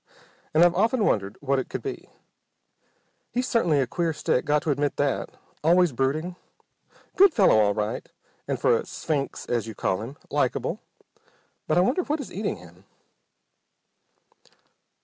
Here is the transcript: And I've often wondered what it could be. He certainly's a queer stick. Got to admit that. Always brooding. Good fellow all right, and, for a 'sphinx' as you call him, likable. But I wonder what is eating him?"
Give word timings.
And 0.55 0.63
I've 0.63 0.73
often 0.73 1.05
wondered 1.05 1.37
what 1.41 1.59
it 1.59 1.69
could 1.69 1.83
be. 1.83 2.09
He 3.29 3.43
certainly's 3.43 3.83
a 3.83 3.85
queer 3.85 4.13
stick. 4.13 4.45
Got 4.45 4.63
to 4.63 4.71
admit 4.71 4.95
that. 4.95 5.29
Always 5.63 5.91
brooding. 5.91 6.37
Good 7.15 7.35
fellow 7.35 7.59
all 7.59 7.75
right, 7.75 8.09
and, 8.47 8.59
for 8.59 8.75
a 8.75 8.83
'sphinx' 8.83 9.45
as 9.45 9.67
you 9.67 9.75
call 9.75 10.01
him, 10.01 10.17
likable. 10.31 10.79
But 11.67 11.77
I 11.77 11.81
wonder 11.81 12.01
what 12.01 12.19
is 12.19 12.33
eating 12.33 12.55
him?" 12.57 12.85